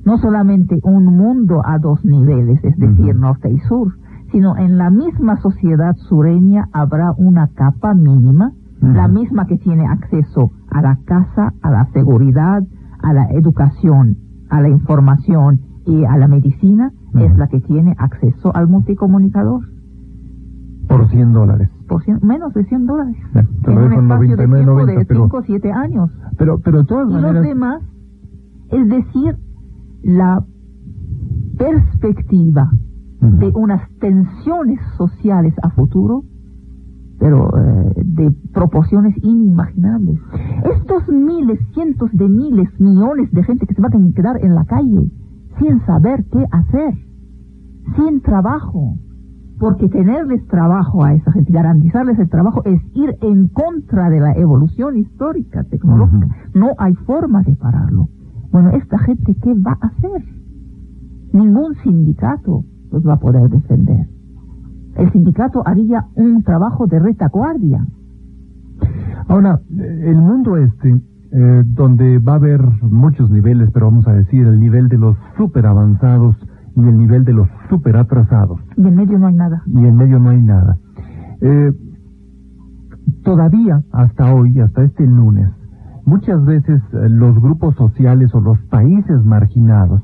no 0.05 0.19
solamente 0.19 0.81
un 0.83 1.05
mundo 1.05 1.63
a 1.65 1.79
dos 1.79 2.05
niveles, 2.05 2.63
es 2.65 2.77
decir, 2.77 3.15
norte 3.17 3.51
y 3.51 3.59
sur, 3.61 3.93
sino 4.33 4.57
en 4.57 4.79
la 4.79 4.91
misma 4.91 5.37
sociedad 5.37 5.95
sureña 6.09 6.69
habrá 6.73 7.13
una 7.17 7.49
capa 7.49 7.95
mínima, 7.95 8.53
la 8.81 9.09
misma 9.09 9.47
que 9.47 9.59
tiene 9.59 9.87
acceso 9.87 10.53
a 10.71 10.81
la 10.81 10.99
casa, 11.05 11.53
a 11.61 11.71
la 11.71 11.87
seguridad, 11.93 12.63
a 13.03 13.13
la 13.13 13.31
educación, 13.33 14.17
a 14.49 14.61
la 14.61 14.69
información 14.69 15.61
y 15.87 16.05
a 16.05 16.17
la 16.17 16.29
medicina, 16.29 16.93
es 17.15 17.37
la 17.37 17.49
que 17.49 17.61
tiene 17.61 17.95
acceso 17.99 18.55
al 18.55 18.69
multicomunicador. 18.69 19.63
Por 20.89 21.09
100 21.09 21.33
dólares. 21.33 21.71
Por 21.89 22.03
menos 22.23 22.55
de 22.55 22.65
100 22.65 22.87
dólares. 22.87 23.17
en 23.35 23.79
un 23.79 23.93
espacio 23.93 24.37
de 24.37 24.47
tiempo 24.47 24.87
de 24.87 25.05
5 25.05 25.37
o 25.37 25.43
7 25.43 25.73
años. 25.73 26.11
Pero, 26.39 26.59
pero 26.59 26.85
todas 26.85 27.11
y 27.11 27.21
los 27.21 27.43
demás, 27.43 27.83
es 28.71 28.89
decir, 28.89 29.37
la 30.03 30.45
perspectiva 31.59 32.71
de 33.21 33.53
unas 33.55 33.83
tensiones 33.99 34.81
sociales 34.97 35.55
a 35.63 35.71
futuro, 35.71 36.25
pero 37.19 37.51
eh, 37.55 37.93
de 38.03 38.31
proporciones 38.55 39.15
inimaginables. 39.23 40.19
Estos 40.65 41.07
miles, 41.09 41.61
cientos 41.75 42.11
de 42.13 42.29
miles, 42.29 42.69
millones 42.81 43.31
de 43.31 43.45
gente 43.45 43.67
que 43.67 43.75
se 43.75 43.83
van 43.83 43.93
a 43.95 44.15
quedar 44.15 44.43
en 44.43 44.55
la 44.55 44.65
calle 44.65 45.11
sin 45.59 45.85
saber 45.85 46.25
qué 46.33 46.47
hacer, 46.51 46.95
sin 47.97 48.23
trabajo, 48.23 48.97
porque 49.59 49.91
tenerles 49.91 50.47
trabajo 50.47 51.05
a 51.05 51.13
esa 51.13 51.33
gente, 51.33 51.53
garantizarles 51.53 52.19
el 52.19 52.31
trabajo 52.31 52.63
es 52.65 52.81
ir 52.95 53.15
en 53.21 53.49
contra 53.49 54.09
de 54.09 54.21
la 54.21 54.33
evolución 54.33 54.97
histórica, 54.97 55.65
tecnológica. 55.65 56.27
No 56.55 56.71
hay 56.79 56.95
forma 56.95 57.43
de 57.43 57.55
pararlo. 57.57 58.09
Bueno, 58.53 58.71
esta 58.71 58.99
gente, 58.99 59.35
¿qué 59.43 59.55
va 59.55 59.79
a 59.81 59.87
hacer? 59.87 60.25
Ningún 61.33 61.75
sindicato 61.83 62.65
los 62.91 63.07
va 63.07 63.15
a 63.15 63.21
poder 63.21 63.49
defender. 63.49 64.07
El 64.97 65.13
sindicato 65.13 65.63
haría 65.65 66.07
un 66.17 66.43
trabajo 66.43 66.87
de 66.87 66.99
retaguardia. 66.99 67.87
Ahora, 69.29 69.61
el 69.71 70.17
mundo 70.17 70.57
este, 70.57 71.01
eh, 71.33 71.63
donde 71.65 72.19
va 72.19 72.33
a 72.33 72.37
haber 72.37 72.61
muchos 72.83 73.31
niveles, 73.31 73.71
pero 73.73 73.87
vamos 73.87 74.07
a 74.09 74.13
decir 74.13 74.47
el 74.47 74.59
nivel 74.59 74.89
de 74.89 74.99
los 74.99 75.17
super 75.37 75.67
avanzados 75.67 76.37
y 76.75 76.81
el 76.81 76.99
nivel 76.99 77.25
de 77.25 77.35
los 77.35 77.49
super 77.69 77.97
atrasados. 77.97 78.61
Y 78.77 78.87
en 78.87 78.97
medio 78.97 79.19
no 79.19 79.29
hay 79.29 79.37
nada. 79.37 79.63
Y 79.67 79.85
en 79.85 79.95
medio 79.95 80.19
no 80.19 80.31
hay 80.31 80.43
nada. 80.43 80.77
Eh, 81.41 81.73
todavía, 83.23 83.83
hasta 83.93 84.35
hoy, 84.35 84.59
hasta 84.59 84.83
este 84.83 85.07
lunes, 85.07 85.49
muchas 86.11 86.45
veces 86.45 86.83
eh, 86.93 87.09
los 87.09 87.41
grupos 87.41 87.77
sociales 87.77 88.35
o 88.35 88.41
los 88.41 88.59
países 88.69 89.25
marginados 89.25 90.03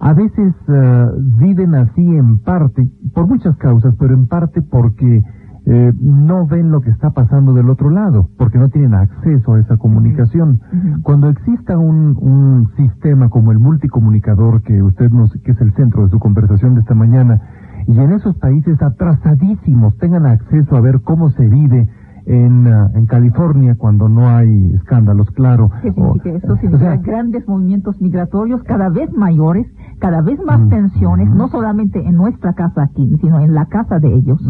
a 0.00 0.12
veces 0.12 0.54
eh, 0.66 1.06
viven 1.38 1.74
así 1.74 2.04
en 2.04 2.38
parte, 2.38 2.88
por 3.14 3.28
muchas 3.28 3.56
causas, 3.58 3.94
pero 3.98 4.14
en 4.14 4.26
parte 4.26 4.60
porque 4.62 5.22
eh, 5.66 5.92
no 6.00 6.46
ven 6.46 6.72
lo 6.72 6.80
que 6.80 6.90
está 6.90 7.10
pasando 7.10 7.52
del 7.52 7.68
otro 7.68 7.90
lado, 7.90 8.28
porque 8.38 8.58
no 8.58 8.70
tienen 8.70 8.94
acceso 8.94 9.54
a 9.54 9.60
esa 9.60 9.76
comunicación. 9.76 10.60
Cuando 11.02 11.28
exista 11.28 11.78
un, 11.78 12.16
un, 12.18 12.70
sistema 12.76 13.28
como 13.28 13.52
el 13.52 13.58
multicomunicador 13.58 14.62
que 14.62 14.82
usted 14.82 15.10
nos, 15.10 15.30
que 15.44 15.52
es 15.52 15.60
el 15.60 15.74
centro 15.74 16.04
de 16.04 16.10
su 16.10 16.18
conversación 16.18 16.74
de 16.74 16.80
esta 16.80 16.94
mañana, 16.94 17.38
y 17.86 17.98
en 17.98 18.12
esos 18.12 18.36
países 18.38 18.80
atrasadísimos 18.82 19.96
tengan 19.98 20.24
acceso 20.24 20.76
a 20.76 20.80
ver 20.80 21.02
cómo 21.02 21.30
se 21.30 21.46
vive, 21.46 21.88
en, 22.26 22.66
uh, 22.66 22.90
en 22.94 23.06
California 23.06 23.74
cuando 23.76 24.08
no 24.08 24.28
hay 24.28 24.74
escándalos, 24.74 25.30
claro. 25.30 25.70
¿Qué 25.82 25.92
significa 25.92 26.30
eso? 26.30 26.56
Significa 26.56 26.96
grandes 26.96 27.46
movimientos 27.48 28.00
migratorios 28.00 28.62
cada 28.64 28.88
vez 28.88 29.12
mayores, 29.12 29.66
cada 29.98 30.22
vez 30.22 30.40
más 30.44 30.68
tensiones, 30.68 31.28
no 31.30 31.48
solamente 31.48 32.00
en 32.06 32.16
nuestra 32.16 32.54
casa 32.54 32.84
aquí, 32.84 33.16
sino 33.20 33.40
en 33.40 33.54
la 33.54 33.66
casa 33.66 33.98
de 33.98 34.14
ellos. 34.14 34.40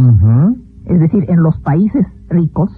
Es 0.87 0.99
decir, 0.99 1.25
en 1.29 1.43
los 1.43 1.59
países 1.61 2.07
ricos, 2.29 2.71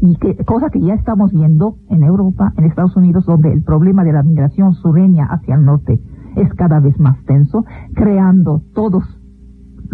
y 0.00 0.16
que, 0.16 0.36
cosa 0.44 0.70
que 0.70 0.80
ya 0.80 0.94
estamos 0.94 1.32
viendo 1.32 1.76
en 1.88 2.02
Europa, 2.02 2.52
en 2.56 2.64
Estados 2.64 2.96
Unidos, 2.96 3.24
donde 3.26 3.52
el 3.52 3.62
problema 3.62 4.04
de 4.04 4.12
la 4.12 4.22
migración 4.22 4.74
sureña 4.74 5.26
hacia 5.26 5.54
el 5.54 5.64
norte 5.64 6.00
es 6.36 6.52
cada 6.54 6.80
vez 6.80 6.98
más 6.98 7.16
tenso, 7.24 7.64
creando 7.94 8.62
todos 8.74 9.04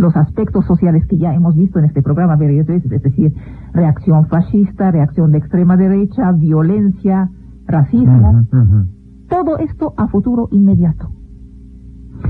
los 0.00 0.16
aspectos 0.16 0.64
sociales 0.64 1.06
que 1.06 1.18
ya 1.18 1.34
hemos 1.34 1.54
visto 1.54 1.78
en 1.78 1.84
este 1.84 2.02
programa 2.02 2.36
varias 2.36 2.66
veces, 2.66 2.90
es 2.90 3.02
decir, 3.02 3.32
reacción 3.72 4.26
fascista, 4.26 4.90
reacción 4.90 5.30
de 5.30 5.38
extrema 5.38 5.76
derecha, 5.76 6.32
violencia, 6.32 7.28
racismo, 7.66 8.46
todo 9.28 9.58
esto 9.58 9.92
a 9.96 10.08
futuro 10.08 10.48
inmediato, 10.50 11.10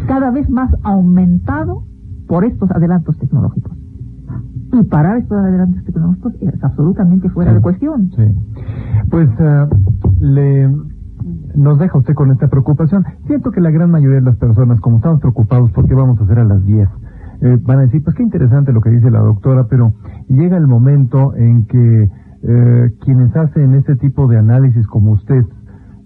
cada 0.07 0.31
vez 0.31 0.51
más 0.51 0.71
aumentado 0.83 1.85
por 2.27 2.45
estos 2.45 2.71
adelantos 2.73 3.17
tecnológicos. 3.19 3.73
Y 4.73 4.85
parar 4.85 5.19
estos 5.19 5.39
adelantos 5.39 5.85
tecnológicos 5.85 6.35
es 6.41 6.63
absolutamente 6.63 7.29
fuera 7.31 7.53
de 7.53 7.61
cuestión. 7.61 8.11
Sí. 8.17 8.25
Pues 9.11 9.29
eh, 9.39 9.67
le 10.21 10.71
nos 11.55 11.79
deja 11.79 11.99
usted 11.99 12.15
con 12.15 12.31
esta 12.31 12.49
preocupación. 12.49 13.05
Siento 13.27 13.51
que 13.51 13.61
la 13.61 13.71
gran 13.71 13.91
mayoría 13.91 14.21
de 14.21 14.25
las 14.25 14.37
personas, 14.37 14.81
como 14.81 14.97
estamos 14.97 15.21
preocupados, 15.21 15.71
¿por 15.73 15.87
qué 15.87 15.95
vamos 15.95 16.21
a 16.21 16.25
hacer 16.25 16.39
a 16.39 16.45
las 16.45 16.65
10? 16.65 16.89
Eh, 17.43 17.59
van 17.63 17.79
a 17.79 17.83
decir, 17.83 18.03
pues 18.05 18.15
qué 18.17 18.23
interesante 18.23 18.73
lo 18.73 18.83
que 18.83 18.91
dice 18.91 19.11
la 19.11 19.21
doctora, 19.21 19.67
pero 19.69 19.95
llega 20.29 20.59
el 20.59 20.67
momento 20.67 21.35
en 21.37 21.65
que 21.67 22.09
eh, 22.43 22.91
quienes 23.01 23.35
hacen 23.35 23.75
ese 23.75 23.97
tipo 23.97 24.29
de 24.29 24.39
análisis 24.39 24.87
como 24.87 25.13
usted 25.13 25.45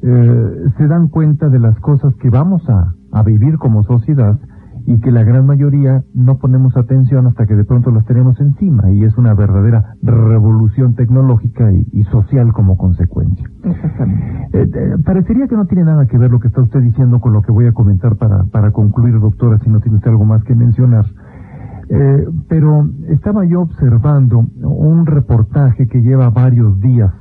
eh, 0.03 0.51
se 0.77 0.87
dan 0.87 1.09
cuenta 1.09 1.49
de 1.49 1.59
las 1.59 1.79
cosas 1.81 2.15
que 2.17 2.31
vamos 2.31 2.63
a, 2.69 2.95
vivir 3.25 3.59
como 3.59 3.85
sociedad 3.85 4.41
y 4.87 4.99
que 4.99 5.13
la 5.13 5.23
gran 5.23 5.47
mayoría 5.47 6.03
no 6.15 6.39
ponemos 6.39 6.77
atención 6.77 7.29
hasta 7.29 7.47
que 7.47 7.55
de 7.55 7.65
pronto 7.65 7.93
las 7.93 8.05
tenemos 8.07 8.41
encima 8.41 8.91
y 8.91 9.05
es 9.05 9.17
una 9.17 9.35
verdadera 9.35 9.95
revolución 10.03 10.97
tecnológica 10.97 11.71
y, 11.71 12.03
social 12.11 12.53
como 12.53 12.77
consecuencia. 12.77 13.49
Exactamente. 13.63 14.99
parecería 15.05 15.47
que 15.47 15.55
no 15.55 15.67
tiene 15.67 15.85
nada 15.85 16.07
que 16.07 16.19
ver 16.19 16.33
lo 16.33 16.41
que 16.41 16.49
está 16.49 16.61
usted 16.61 16.81
diciendo 16.81 17.21
con 17.21 17.33
lo 17.33 17.43
que 17.43 17.53
voy 17.53 17.67
a 17.67 17.73
comentar 17.73 18.17
para, 18.17 18.43
para 18.45 18.73
concluir, 18.73 19.19
doctora, 19.21 19.59
si 19.61 19.71
no 19.71 19.79
tiene 19.79 19.99
usted 19.99 20.11
algo 20.11 20.25
más 20.25 20.43
que 20.43 20.57
mencionar. 20.57 21.05
Eh, 21.89 22.29
pero 22.49 22.89
estaba 23.09 23.45
yo 23.45 23.63
observando 23.63 24.47
un 24.63 25.07
reportaje 25.07 25.87
que 25.87 26.01
lleva 26.01 26.31
varios 26.31 26.81
días 26.81 27.13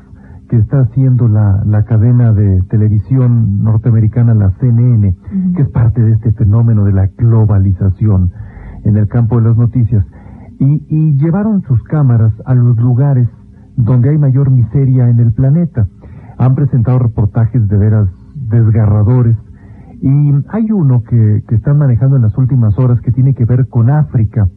que 0.49 0.57
está 0.57 0.81
haciendo 0.81 1.27
la, 1.27 1.63
la 1.65 1.83
cadena 1.83 2.31
de 2.31 2.61
televisión 2.69 3.63
norteamericana, 3.63 4.33
la 4.33 4.51
CNN, 4.59 5.15
que 5.55 5.63
es 5.63 5.69
parte 5.69 6.01
de 6.01 6.11
este 6.11 6.31
fenómeno 6.33 6.85
de 6.85 6.93
la 6.93 7.07
globalización 7.17 8.31
en 8.83 8.97
el 8.97 9.07
campo 9.07 9.39
de 9.39 9.49
las 9.49 9.57
noticias. 9.57 10.05
Y, 10.59 10.85
y 10.87 11.17
llevaron 11.17 11.63
sus 11.63 11.81
cámaras 11.83 12.33
a 12.45 12.53
los 12.53 12.77
lugares 12.77 13.27
donde 13.75 14.09
hay 14.09 14.17
mayor 14.17 14.51
miseria 14.51 15.09
en 15.09 15.19
el 15.19 15.33
planeta. 15.33 15.87
Han 16.37 16.55
presentado 16.55 16.99
reportajes 16.99 17.67
de 17.67 17.77
veras 17.77 18.07
desgarradores 18.35 19.35
y 20.03 20.33
hay 20.49 20.69
uno 20.69 21.01
que, 21.03 21.43
que 21.47 21.55
están 21.55 21.77
manejando 21.77 22.17
en 22.17 22.23
las 22.23 22.37
últimas 22.37 22.77
horas 22.77 22.99
que 22.99 23.13
tiene 23.13 23.33
que 23.33 23.45
ver 23.45 23.69
con 23.69 23.89
África. 23.89 24.49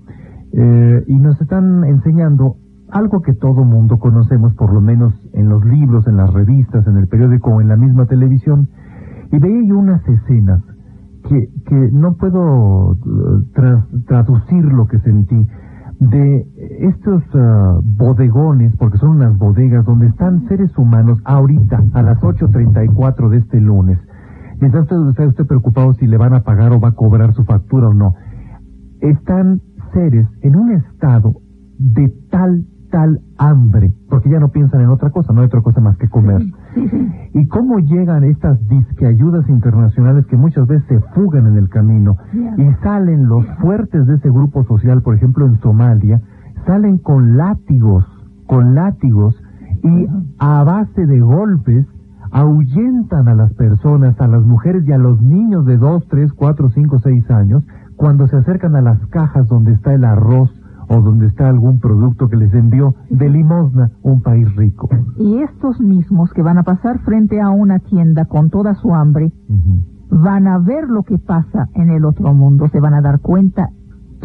Eh, 0.52 1.04
y 1.06 1.16
nos 1.20 1.40
están 1.40 1.84
enseñando 1.84 2.56
algo 2.90 3.22
que 3.22 3.32
todo 3.32 3.64
mundo 3.64 4.00
conocemos, 4.00 4.54
por 4.54 4.72
lo 4.72 4.80
menos 4.80 5.14
en 5.34 5.48
los 5.48 5.64
libros, 5.64 6.08
en 6.08 6.16
las 6.16 6.34
revistas, 6.34 6.84
en 6.88 6.96
el 6.96 7.06
periódico 7.06 7.50
o 7.50 7.60
en 7.60 7.68
la 7.68 7.76
misma 7.76 8.06
televisión. 8.06 8.70
Y 9.30 9.38
veía 9.38 9.72
unas 9.72 10.02
escenas 10.08 10.64
que, 11.28 11.48
que 11.64 11.90
no 11.92 12.16
puedo 12.16 12.90
uh, 12.90 12.96
traducir 14.08 14.64
lo 14.64 14.86
que 14.86 14.98
sentí 14.98 15.46
de 16.00 16.44
estos 16.80 17.22
uh, 17.34 17.80
bodegones, 17.84 18.74
porque 18.78 18.98
son 18.98 19.10
unas 19.10 19.38
bodegas 19.38 19.84
donde 19.84 20.08
están 20.08 20.48
seres 20.48 20.76
humanos 20.76 21.20
ahorita, 21.24 21.84
a 21.92 22.02
las 22.02 22.18
8.34 22.18 23.28
de 23.28 23.36
este 23.36 23.60
lunes, 23.60 24.00
Mientras 24.60 24.84
usted 24.84 25.08
está 25.08 25.26
usted 25.26 25.46
preocupado 25.46 25.92
si 25.94 26.06
le 26.06 26.16
van 26.16 26.34
a 26.34 26.42
pagar 26.42 26.72
o 26.72 26.80
va 26.80 26.88
a 26.88 26.92
cobrar 26.92 27.34
su 27.34 27.44
factura 27.44 27.88
o 27.88 27.94
no. 27.94 28.14
Están 29.00 29.60
seres 29.92 30.26
en 30.42 30.56
un 30.56 30.72
estado 30.72 31.34
de 31.78 32.12
tal, 32.30 32.64
tal 32.90 33.20
hambre, 33.36 33.92
porque 34.08 34.30
ya 34.30 34.38
no 34.38 34.48
piensan 34.48 34.80
en 34.80 34.88
otra 34.88 35.10
cosa, 35.10 35.32
no 35.32 35.40
hay 35.40 35.46
otra 35.46 35.60
cosa 35.60 35.80
más 35.80 35.98
que 35.98 36.08
comer. 36.08 36.42
Sí, 36.74 36.88
sí. 36.88 37.12
¿Y 37.34 37.46
cómo 37.48 37.78
llegan 37.80 38.24
estas 38.24 38.58
disque 38.66 39.06
ayudas 39.06 39.46
internacionales 39.48 40.24
que 40.26 40.36
muchas 40.36 40.66
veces 40.66 40.86
se 40.88 41.00
fugan 41.14 41.46
en 41.46 41.58
el 41.58 41.68
camino 41.68 42.16
y 42.32 42.72
salen 42.82 43.28
los 43.28 43.44
fuertes 43.60 44.06
de 44.06 44.14
ese 44.14 44.30
grupo 44.30 44.64
social, 44.64 45.02
por 45.02 45.14
ejemplo 45.14 45.46
en 45.46 45.60
Somalia, 45.60 46.20
salen 46.66 46.98
con 46.98 47.36
látigos, 47.36 48.04
con 48.46 48.74
látigos 48.74 49.36
y 49.82 50.06
a 50.38 50.64
base 50.64 51.06
de 51.06 51.20
golpes 51.20 51.86
ahuyentan 52.36 53.28
a 53.28 53.34
las 53.34 53.50
personas, 53.54 54.20
a 54.20 54.28
las 54.28 54.42
mujeres 54.44 54.86
y 54.86 54.92
a 54.92 54.98
los 54.98 55.22
niños 55.22 55.64
de 55.64 55.78
2, 55.78 56.06
3, 56.06 56.32
4, 56.34 56.68
5, 56.68 56.98
6 56.98 57.30
años 57.30 57.64
cuando 57.96 58.26
se 58.26 58.36
acercan 58.36 58.76
a 58.76 58.82
las 58.82 58.98
cajas 59.06 59.48
donde 59.48 59.72
está 59.72 59.94
el 59.94 60.04
arroz 60.04 60.50
o 60.88 61.00
donde 61.00 61.28
está 61.28 61.48
algún 61.48 61.80
producto 61.80 62.28
que 62.28 62.36
les 62.36 62.52
envió 62.52 62.94
de 63.08 63.30
limosna 63.30 63.90
un 64.02 64.20
país 64.20 64.54
rico. 64.54 64.90
Y 65.16 65.38
estos 65.38 65.80
mismos 65.80 66.30
que 66.34 66.42
van 66.42 66.58
a 66.58 66.62
pasar 66.62 66.98
frente 67.06 67.40
a 67.40 67.48
una 67.48 67.78
tienda 67.78 68.26
con 68.26 68.50
toda 68.50 68.74
su 68.74 68.94
hambre, 68.94 69.32
van 70.10 70.46
a 70.46 70.58
ver 70.58 70.90
lo 70.90 71.04
que 71.04 71.16
pasa 71.16 71.68
en 71.72 71.88
el 71.88 72.04
otro 72.04 72.34
mundo, 72.34 72.68
se 72.68 72.80
van 72.80 72.92
a 72.92 73.00
dar 73.00 73.20
cuenta 73.20 73.70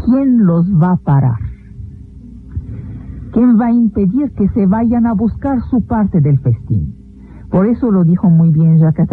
quién 0.06 0.46
los 0.46 0.66
va 0.70 0.92
a 0.92 0.98
parar. 0.98 1.40
¿Quién 3.32 3.58
va 3.58 3.68
a 3.68 3.72
impedir 3.72 4.34
que 4.34 4.50
se 4.50 4.66
vayan 4.66 5.08
a 5.08 5.14
buscar 5.14 5.62
su 5.70 5.86
parte 5.88 6.20
del 6.20 6.40
festín? 6.40 7.01
Por 7.52 7.68
eso 7.68 7.92
lo 7.92 8.06
dijo 8.06 8.30
muy 8.30 8.50
bien 8.50 8.78
Jacques 8.78 9.10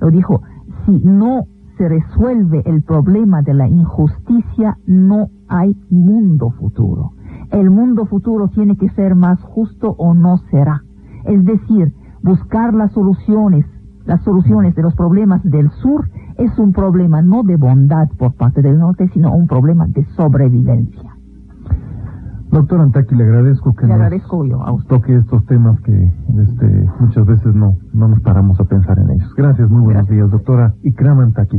lo 0.00 0.10
dijo, 0.10 0.42
si 0.84 1.00
no 1.04 1.44
se 1.76 1.88
resuelve 1.88 2.62
el 2.66 2.82
problema 2.82 3.40
de 3.42 3.54
la 3.54 3.68
injusticia, 3.68 4.76
no 4.86 5.28
hay 5.48 5.76
mundo 5.88 6.50
futuro. 6.50 7.12
El 7.52 7.70
mundo 7.70 8.04
futuro 8.06 8.48
tiene 8.48 8.76
que 8.76 8.88
ser 8.90 9.14
más 9.14 9.40
justo 9.42 9.94
o 9.96 10.12
no 10.12 10.38
será. 10.50 10.82
Es 11.24 11.44
decir, 11.44 11.94
buscar 12.22 12.74
las 12.74 12.92
soluciones, 12.92 13.64
las 14.04 14.22
soluciones 14.24 14.74
de 14.74 14.82
los 14.82 14.94
problemas 14.96 15.42
del 15.44 15.70
sur 15.70 16.10
es 16.36 16.58
un 16.58 16.72
problema 16.72 17.22
no 17.22 17.44
de 17.44 17.56
bondad 17.56 18.08
por 18.18 18.34
parte 18.34 18.60
del 18.60 18.78
norte, 18.78 19.08
sino 19.12 19.32
un 19.32 19.46
problema 19.46 19.86
de 19.86 20.04
sobrevivencia. 20.16 21.17
Doctor 22.50 22.80
Antaki, 22.80 23.14
le 23.14 23.24
agradezco 23.24 23.74
que 23.74 23.86
le 23.86 23.92
agradezco 23.92 24.44
yo 24.44 24.62
a 24.62 24.72
usted. 24.72 24.88
toque 24.88 25.16
estos 25.16 25.44
temas 25.46 25.78
que 25.80 25.92
este, 25.92 26.90
muchas 26.98 27.26
veces 27.26 27.54
no, 27.54 27.76
no 27.92 28.08
nos 28.08 28.20
paramos 28.20 28.58
a 28.58 28.64
pensar 28.64 28.98
en 28.98 29.10
ellos. 29.10 29.34
Gracias, 29.36 29.68
muy 29.68 29.82
buenos 29.82 30.08
días, 30.08 30.30
doctora 30.30 30.72
Ikram 30.82 31.20
Antaki. 31.20 31.58